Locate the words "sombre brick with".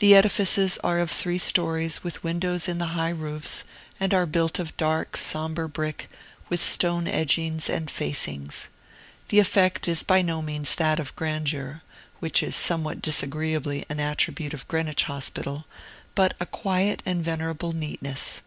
5.16-6.60